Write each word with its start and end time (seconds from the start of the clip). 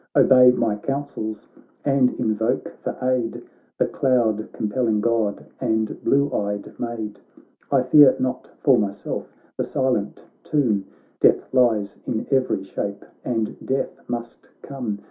Obey 0.15 0.49
my 0.49 0.75
counsels, 0.77 1.47
and 1.85 2.09
invoke 2.15 2.75
for 2.81 2.97
aid 3.07 3.39
The 3.77 3.85
cloud 3.85 4.51
compelling 4.51 4.99
God 4.99 5.45
and 5.59 6.01
blue 6.03 6.33
eyed 6.33 6.73
maid; 6.79 7.19
I 7.71 7.83
fear 7.83 8.15
not 8.19 8.49
for 8.63 8.79
myself 8.79 9.31
the 9.57 9.63
silent 9.63 10.25
tomb; 10.43 10.85
Death 11.19 11.53
lies 11.53 11.97
in 12.07 12.25
every 12.31 12.63
shape, 12.63 13.05
and 13.23 13.55
death 13.63 13.99
must 14.09 14.49
come. 14.63 14.97